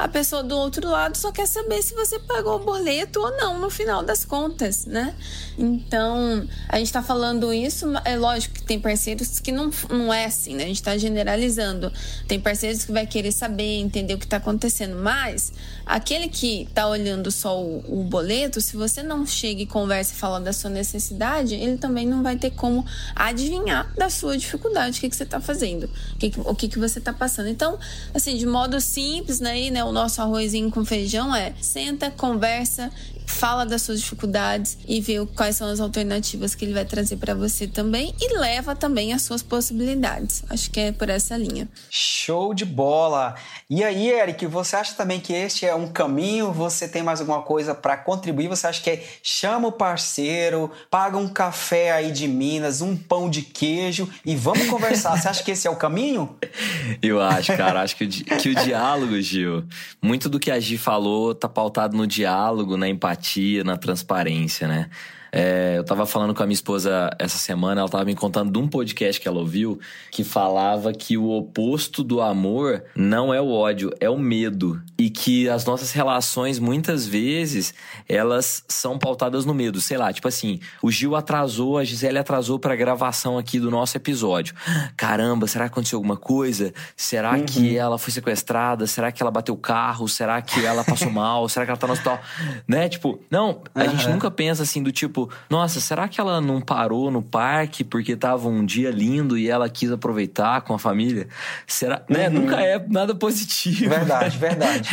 [0.01, 3.59] a pessoa do outro lado só quer saber se você pagou o boleto ou não
[3.59, 5.15] no final das contas, né?
[5.59, 10.25] Então, a gente tá falando isso, é lógico que tem parceiros que não, não é
[10.25, 10.65] assim, né?
[10.65, 11.93] A gente tá generalizando.
[12.27, 15.53] Tem parceiros que vai querer saber, entender o que tá acontecendo, mas
[15.85, 20.17] aquele que tá olhando só o, o boleto, se você não chega e conversa e
[20.17, 25.01] fala da sua necessidade, ele também não vai ter como adivinhar da sua dificuldade, o
[25.03, 27.49] que, que você tá fazendo, o que, que, você tá passando.
[27.51, 27.79] Então,
[28.15, 29.61] assim, de modo simples, né?
[29.61, 32.91] E, né o nosso arrozinho com feijão é senta, conversa
[33.31, 37.33] fala das suas dificuldades e vê quais são as alternativas que ele vai trazer para
[37.33, 40.43] você também e leva também as suas possibilidades.
[40.51, 41.69] Acho que é por essa linha.
[41.89, 43.35] Show de bola!
[43.69, 46.53] E aí, Eric, você acha também que este é um caminho?
[46.53, 48.49] Você tem mais alguma coisa para contribuir?
[48.49, 53.31] Você acha que é chama o parceiro, paga um café aí de Minas, um pão
[53.31, 55.17] de queijo e vamos conversar?
[55.17, 56.37] você acha que esse é o caminho?
[57.01, 57.83] Eu acho, cara.
[57.83, 59.65] Acho que o, que o diálogo, Gil,
[60.03, 64.91] muito do que a Gi falou tá pautado no diálogo, na empatia na transparência, né?
[65.33, 68.59] É, eu tava falando com a minha esposa essa semana, ela tava me contando de
[68.59, 69.79] um podcast que ela ouviu
[70.11, 74.81] que falava que o oposto do amor não é o ódio, é o medo.
[74.99, 77.75] E que as nossas relações, muitas vezes,
[78.09, 79.81] elas são pautadas no medo.
[79.81, 83.97] Sei lá, tipo assim, o Gil atrasou, a Gisele atrasou pra gravação aqui do nosso
[83.97, 84.55] episódio.
[84.97, 86.73] Caramba, será que aconteceu alguma coisa?
[86.97, 87.45] Será uhum.
[87.45, 88.87] que ela foi sequestrada?
[88.87, 90.09] Será que ela bateu o carro?
[90.09, 91.49] Será que ela passou mal?
[91.49, 92.21] será que ela tá no hospital?
[92.67, 92.89] Né?
[92.89, 93.91] Tipo, não, a uhum.
[93.91, 97.85] gente nunca pensa assim do tipo, tipo, nossa, será que ela não parou no parque
[97.85, 101.29] porque tava um dia lindo e ela quis aproveitar com a família?
[101.67, 102.03] Será?
[102.09, 102.29] Né?
[102.29, 102.35] Uhum.
[102.35, 103.91] Nunca é nada positivo.
[103.91, 104.91] Verdade, verdade.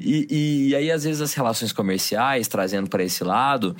[0.00, 3.74] e, e aí, às vezes, as relações comerciais, trazendo para esse lado,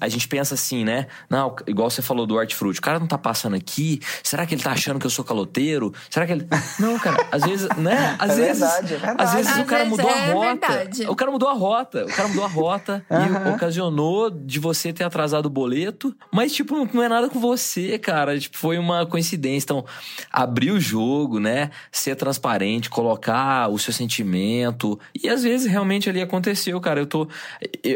[0.00, 1.06] a gente pensa assim, né?
[1.30, 4.62] Não, igual você falou do hortifruti, o cara não tá passando aqui, será que ele
[4.62, 5.92] tá achando que eu sou caloteiro?
[6.10, 6.46] Será que ele.
[6.78, 8.16] Não, cara, às vezes, né?
[8.18, 8.60] Às é vezes.
[8.60, 9.22] Verdade, é verdade.
[9.22, 10.68] Às vezes às o cara vezes mudou é a rota.
[10.68, 11.06] Verdade.
[11.08, 12.04] O cara mudou a rota.
[12.04, 13.50] O cara mudou a rota uhum.
[13.50, 17.28] e ocasionou de você ter atrasado atrasado o boleto, mas, tipo, não, não é nada
[17.28, 18.38] com você, cara.
[18.38, 19.64] Tipo, foi uma coincidência.
[19.64, 19.84] Então,
[20.30, 21.70] abrir o jogo, né?
[21.90, 24.98] Ser transparente, colocar o seu sentimento.
[25.14, 27.00] E às vezes realmente ali aconteceu, cara.
[27.00, 27.28] Eu tô.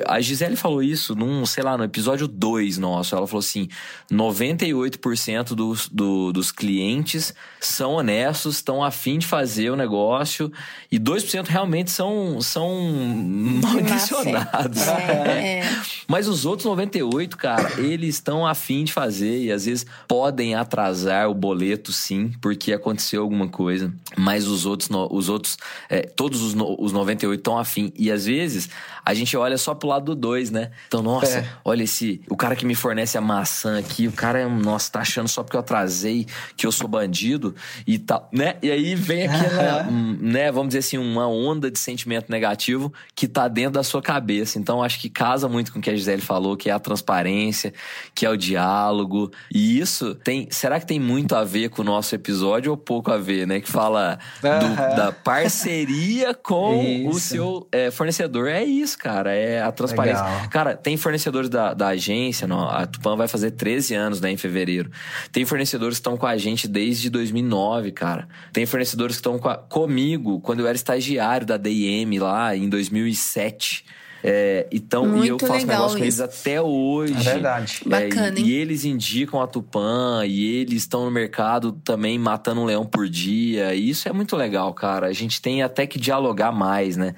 [0.06, 3.14] A Gisele falou isso num, sei lá, no episódio 2 nosso.
[3.14, 3.68] Ela falou assim:
[4.10, 10.52] 98% dos, do, dos clientes são honestos, estão afim de fazer o negócio,
[10.90, 12.68] e 2% realmente são, são
[13.62, 14.86] mal intencionados.
[14.86, 15.62] É, é.
[16.06, 20.54] Mas os outros 98 2018, cara, eles estão afim de fazer e às vezes podem
[20.54, 23.92] atrasar o boleto, sim, porque aconteceu alguma coisa.
[24.16, 25.56] Mas os outros, os outros
[25.88, 27.92] é, todos os, os 98 estão afim.
[27.96, 28.68] E às vezes
[29.04, 30.70] a gente olha só pro lado do 2, né?
[30.88, 31.48] Então, nossa, é.
[31.64, 32.20] olha esse.
[32.28, 35.56] O cara que me fornece a maçã aqui, o cara, nossa, tá achando só porque
[35.56, 36.26] eu atrasei
[36.56, 37.54] que eu sou bandido
[37.86, 38.56] e tal, né?
[38.62, 43.48] E aí vem aquela, né, vamos dizer assim, uma onda de sentimento negativo que tá
[43.48, 44.58] dentro da sua cabeça.
[44.58, 47.05] Então, acho que casa muito com o que a Gisele falou, que é a transparência
[47.06, 47.72] transparência,
[48.14, 49.30] que é o diálogo.
[49.52, 50.48] E isso tem.
[50.50, 53.60] Será que tem muito a ver com o nosso episódio ou pouco a ver, né?
[53.60, 57.10] Que fala do, da parceria com isso.
[57.10, 58.48] o seu é, fornecedor.
[58.48, 59.32] É isso, cara.
[59.32, 60.22] É a transparência.
[60.24, 60.48] Legal.
[60.50, 64.36] Cara, tem fornecedores da, da agência, não, a Tupan vai fazer 13 anos, né, em
[64.36, 64.90] fevereiro.
[65.30, 68.28] Tem fornecedores que estão com a gente desde 2009, cara.
[68.52, 69.38] Tem fornecedores que estão
[69.68, 73.84] comigo quando eu era estagiário da DM lá em 2007.
[74.28, 75.98] É, então, e eu faço negócio isso.
[75.98, 77.14] com eles até hoje.
[77.14, 77.80] É verdade.
[77.86, 82.60] É, Bacana, e, e, eles indicam a Tupã, e eles estão no mercado também matando
[82.60, 83.72] um leão por dia.
[83.72, 85.06] E isso é muito legal, cara.
[85.06, 87.14] A gente tem até que dialogar mais, né?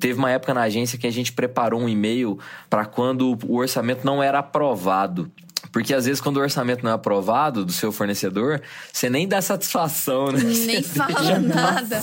[0.00, 2.38] Teve uma época na agência que a gente preparou um e-mail
[2.70, 5.30] para quando o orçamento não era aprovado.
[5.76, 9.42] Porque às vezes, quando o orçamento não é aprovado do seu fornecedor, você nem dá
[9.42, 10.42] satisfação, né?
[10.42, 12.02] Nem você fala nada.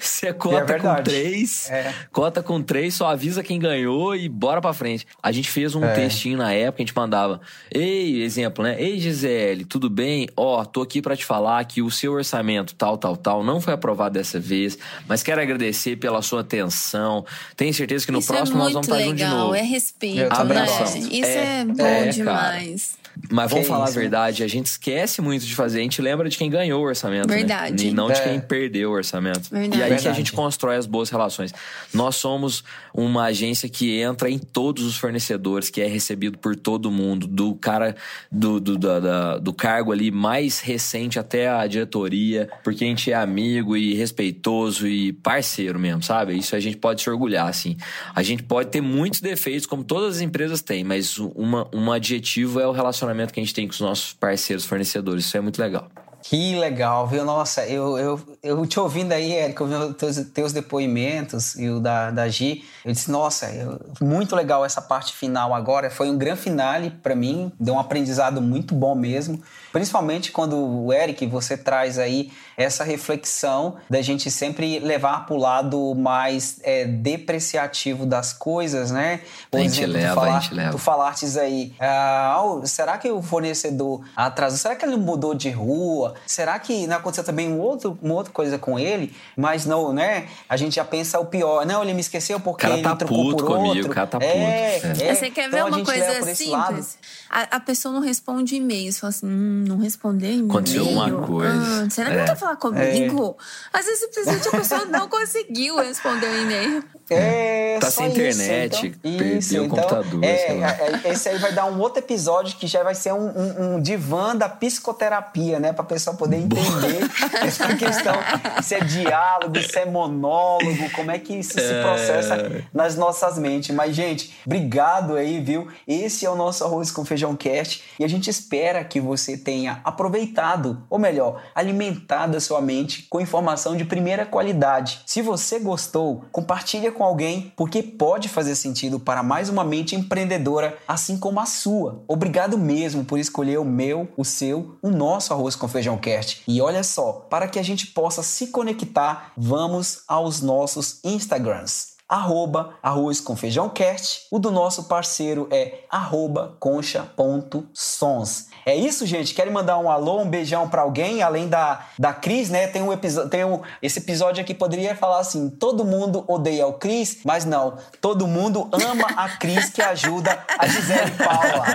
[0.00, 1.94] Você cota é com três, é.
[2.10, 5.06] cota com três, só avisa quem ganhou e bora pra frente.
[5.22, 5.94] A gente fez um é.
[5.94, 8.74] textinho na época, a gente mandava: Ei, exemplo, né?
[8.82, 10.28] Ei, Gisele, tudo bem?
[10.36, 13.60] Ó, oh, tô aqui para te falar que o seu orçamento tal, tal, tal não
[13.60, 17.24] foi aprovado dessa vez, mas quero agradecer pela sua atenção.
[17.56, 19.54] Tenho certeza que no Isso é próximo nós vamos legal, estar junto de novo.
[19.54, 21.00] É respeito, Abração.
[21.00, 21.08] né?
[21.12, 22.86] Isso é, é bom é, demais.
[22.86, 22.87] Cara.
[23.30, 25.80] Mas vamos falar isso, a verdade, a gente esquece muito de fazer.
[25.80, 27.28] A gente lembra de quem ganhou o orçamento.
[27.28, 27.36] Né?
[27.36, 27.84] Verdade.
[27.84, 27.90] Né?
[27.90, 28.14] E não é.
[28.14, 29.50] de quem perdeu o orçamento.
[29.50, 29.78] Verdade.
[29.78, 30.02] E aí verdade.
[30.02, 31.52] que a gente constrói as boas relações.
[31.92, 36.90] Nós somos uma agência que entra em todos os fornecedores, que é recebido por todo
[36.90, 37.96] mundo, do cara
[38.30, 43.12] do, do, do, do, do cargo ali mais recente até a diretoria, porque a gente
[43.12, 46.36] é amigo e respeitoso e parceiro mesmo, sabe?
[46.36, 47.76] Isso a gente pode se orgulhar, assim.
[48.14, 52.60] A gente pode ter muitos defeitos, como todas as empresas têm, mas uma, um adjetivo
[52.60, 55.24] é o relacionamento relacionamento que a gente tem com os nossos parceiros, fornecedores.
[55.24, 55.88] Isso é muito legal.
[56.20, 57.24] Que legal, viu?
[57.24, 62.28] Nossa, eu, eu, eu te ouvindo aí, Érico, teus, teus depoimentos e o da, da
[62.28, 65.88] Gi, eu disse, nossa, eu, muito legal essa parte final agora.
[65.90, 69.40] Foi um grande finale para mim, deu um aprendizado muito bom mesmo.
[69.72, 75.38] Principalmente quando o Eric, você traz aí essa reflexão da gente sempre levar para o
[75.38, 79.20] lado mais é, depreciativo das coisas, né?
[79.50, 80.70] Por a exemplo, leva, tu, falar, leva.
[80.72, 84.58] tu falaste aí, ah, será que o fornecedor atrasou?
[84.58, 86.14] Será que ele mudou de rua?
[86.26, 89.14] Será que não aconteceu também um outro, uma outra coisa com ele?
[89.36, 90.28] Mas não, né?
[90.48, 91.64] A gente já pensa o pior.
[91.64, 93.90] Não, ele me esqueceu porque ele tá trocou por comigo, outro.
[93.90, 95.02] O cara tá é, puto.
[95.02, 95.08] É.
[95.10, 95.14] É.
[95.14, 96.98] Você quer ver então, uma coisa simples?
[97.30, 98.98] A, a, pessoa não responde e-mails.
[98.98, 100.50] Fala assim, hum, não respondeu e-mail.
[100.50, 101.84] Aconteceu alguma coisa.
[101.84, 102.18] Ah, será que é.
[102.18, 103.36] não tá falando comigo?
[103.74, 103.78] É.
[103.78, 106.84] Às vezes, simplesmente, a pessoa não conseguiu responder o e-mail.
[107.10, 110.24] É, tá sem internet, isso, então, perdeu isso, o então, computador.
[110.24, 113.74] É, é, esse aí vai dar um outro episódio que já vai ser um, um,
[113.74, 115.72] um divã da psicoterapia, né?
[115.72, 117.08] Pra pessoa poder entender
[117.40, 118.14] essa questão.
[118.62, 121.62] Se é diálogo, se é monólogo, como é que isso é...
[121.62, 123.74] se processa nas nossas mentes.
[123.74, 125.68] Mas, gente, obrigado aí, viu?
[125.86, 129.80] Esse é o nosso Arroz com Feijão Cast e a gente espera que você tenha
[129.82, 135.00] aproveitado, ou melhor, alimentado a sua mente com informação de primeira qualidade.
[135.06, 140.76] Se você gostou, compartilha com alguém, porque pode fazer sentido para mais uma mente empreendedora,
[140.86, 142.04] assim como a sua.
[142.06, 146.42] Obrigado mesmo por escolher o meu, o seu, o nosso Arroz com Feijão Cast.
[146.46, 152.74] E olha só, para que a gente possa se conectar, vamos aos nossos Instagrams arroba
[152.82, 154.26] arroz com feijão cast.
[154.30, 158.46] O do nosso parceiro é arroba concha.sons.
[158.64, 159.34] É isso, gente.
[159.34, 162.66] Querem mandar um alô, um beijão para alguém, além da, da Cris, né?
[162.66, 166.74] Tem um episódio, tem um, esse episódio aqui poderia falar assim: todo mundo odeia o
[166.74, 171.66] Cris, mas não, todo mundo ama a Cris que ajuda a Gisele Paula.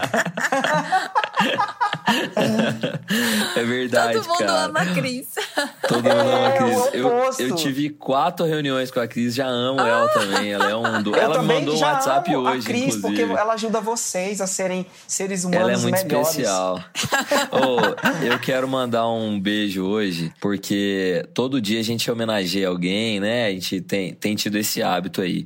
[3.56, 4.66] é verdade, Todo mundo cara.
[4.66, 5.28] ama a Cris.
[5.88, 6.94] Todo mundo ama a é, Cris.
[6.94, 9.88] Eu, eu, tive quatro reuniões com a Cris, já amo ah.
[9.88, 10.52] ela também.
[10.52, 11.16] Ela é um do...
[11.16, 13.02] Ela me mandou um WhatsApp hoje, a Cris, inclusive.
[13.02, 16.30] porque ela ajuda vocês a serem seres humanos Ela é muito melhores.
[16.30, 16.84] especial.
[17.52, 23.48] oh, eu quero mandar um beijo hoje, porque todo dia a gente homenageia alguém, né?
[23.48, 25.46] A gente tem, tem tido esse hábito aí.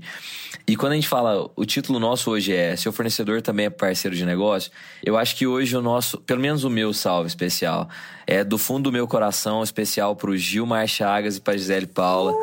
[0.69, 4.15] E quando a gente fala, o título nosso hoje é Seu fornecedor também é parceiro
[4.15, 4.69] de negócio,
[5.01, 7.89] eu acho que hoje o nosso, pelo menos o meu salve especial,
[8.25, 12.33] é do fundo do meu coração especial pro Gilmar Chagas e pra Gisele Paula,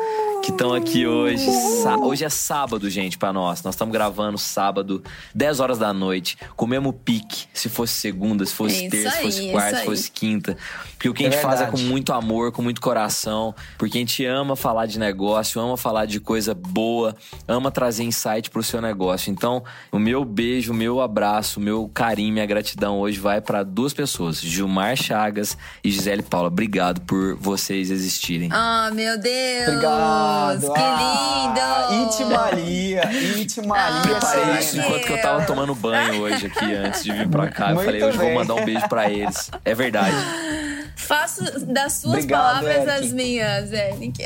[0.45, 1.43] que estão aqui hoje.
[2.03, 3.63] Hoje é sábado, gente, para nós.
[3.63, 5.03] Nós estamos gravando sábado,
[5.33, 9.23] 10 horas da noite, com o mesmo pique, se fosse segunda, se fosse terça, se
[9.23, 10.55] fosse quarta, se fosse quinta.
[10.91, 13.97] Porque o que a gente é faz é com muito amor, com muito coração, porque
[13.97, 17.15] a gente ama falar de negócio, ama falar de coisa boa,
[17.47, 19.31] ama trazer insight pro seu negócio.
[19.31, 23.63] Então, o meu beijo, o meu abraço, o meu carinho, minha gratidão hoje vai para
[23.63, 26.49] duas pessoas, Gilmar Chagas e Gisele Paula.
[26.49, 28.49] Obrigado por vocês existirem.
[28.51, 29.67] Ah, oh, meu Deus!
[29.69, 30.34] Obrigado!
[30.43, 30.73] Obrigado.
[30.73, 32.05] Que Ah, lindo!
[32.09, 33.01] It Maria,
[33.37, 34.01] It Maria.
[34.01, 37.69] Preparei isso enquanto que eu tava tomando banho hoje aqui, antes de vir pra cá.
[37.69, 39.51] Eu Muito falei, hoje eu vou mandar um beijo pra eles.
[39.63, 40.15] É verdade.
[40.95, 42.89] Faço das suas Obrigado, palavras Eric.
[43.05, 44.23] as minhas, Eric.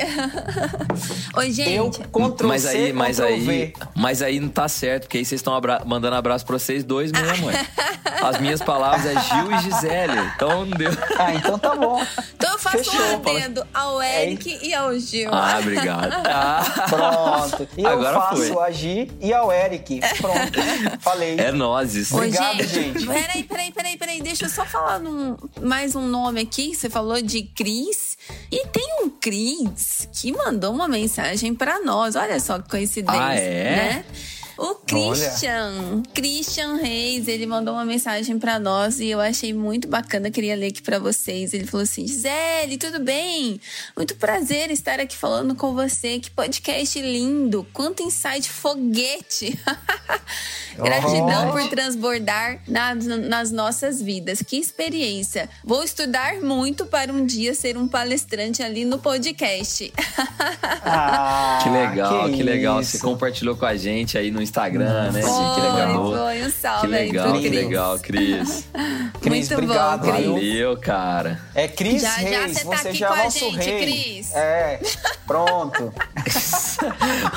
[1.36, 1.72] Oi, gente.
[1.74, 5.26] Eu Ctrl Mas C, aí, mas Ctrl aí, mas aí não tá certo, porque aí
[5.26, 7.66] vocês estão abra- mandando abraço pra vocês dois mesmo, ué.
[8.22, 10.20] As minhas palavras é Gil e Gisele.
[10.36, 10.92] Então não deu.
[11.18, 12.06] Ah, então tá bom.
[12.36, 15.30] Então eu faço Fechou, um adendo ao Eric e ao Gil.
[15.34, 16.14] Ah, obrigado.
[16.26, 16.86] Ah,
[17.50, 17.68] Pronto.
[17.78, 18.64] E Agora eu faço foi.
[18.66, 20.02] a Gi e ao Eric.
[20.20, 20.60] Pronto.
[21.00, 21.40] Falei.
[21.40, 22.12] é nozes.
[22.12, 23.06] Oi, Obrigado, gente.
[23.08, 24.22] Peraí, peraí, peraí, peraí.
[24.22, 26.59] Deixa eu só falar num- mais um nome aqui.
[26.74, 28.18] Você falou de Cris.
[28.52, 32.16] E tem um Cris que mandou uma mensagem pra nós.
[32.16, 33.64] Olha só que coincidência, Ah, é?
[33.76, 34.06] né?
[34.62, 40.30] O Christian, Christian Reis, ele mandou uma mensagem pra nós e eu achei muito bacana,
[40.30, 41.54] queria ler aqui pra vocês.
[41.54, 43.62] Ele falou assim: Gisele, tudo bem?
[43.96, 46.20] Muito prazer estar aqui falando com você.
[46.20, 47.66] Que podcast lindo!
[47.72, 49.58] Quanto insight foguete!
[50.76, 54.42] Gratidão por transbordar nas, nas nossas vidas.
[54.42, 55.50] Que experiência!
[55.64, 59.94] Vou estudar muito para um dia ser um palestrante ali no podcast.
[60.92, 62.82] Ah, Que legal, que, legal.
[62.82, 62.92] isso.
[62.92, 65.22] Você compartilhou com a gente aí no Instagram, né?
[65.22, 66.12] Foi, que legal.
[66.12, 66.42] foi.
[66.46, 67.64] Um salve Que aí legal, pro que Cris.
[67.64, 68.66] legal, Cris.
[69.22, 70.02] Cris, Muito obrigado.
[70.06, 70.26] bom, Cris.
[70.28, 71.40] Valeu, cara.
[71.56, 73.58] É Cris Já, já Reis, você tá você aqui já com é a nosso gente,
[73.58, 73.82] rei.
[73.82, 74.36] Cris.
[74.36, 74.80] É,
[75.26, 75.94] pronto.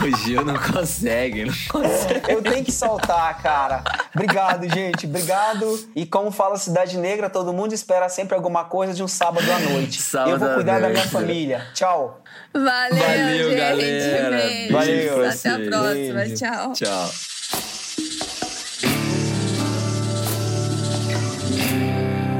[0.03, 2.33] O Gil não consegue, não consegue.
[2.33, 3.83] Eu tenho que soltar, cara.
[4.15, 5.07] Obrigado, gente.
[5.07, 5.89] Obrigado.
[5.97, 9.59] E como fala Cidade Negra, todo mundo espera sempre alguma coisa de um sábado à
[9.59, 10.01] noite.
[10.01, 11.67] Sábado eu vou cuidar da minha família.
[11.75, 12.22] Tchau.
[12.55, 13.57] Valeu, Valeu, gente.
[13.57, 14.37] galera.
[14.37, 14.73] Beijo.
[14.73, 15.15] Valeu.
[15.29, 15.69] Até a Vocês.
[15.69, 16.21] próxima.
[16.21, 16.35] Beijo.
[16.37, 16.73] Tchau.
[16.75, 17.11] Tchau.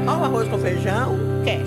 [0.07, 1.61] Ao arroz com feijão, quer.